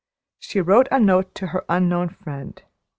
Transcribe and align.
She 0.39 0.61
wrote 0.61 0.87
a 0.89 0.99
note 0.99 1.35
to 1.35 1.45
her 1.45 1.63
unknown 1.69 2.09
friend. 2.09 2.59